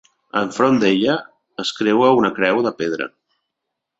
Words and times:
Enfront 0.39 0.79
d'ella 0.83 1.17
es 1.65 1.73
creua 1.81 2.09
una 2.21 2.33
creu 2.39 2.65
de 2.69 2.75
pedra. 2.83 3.09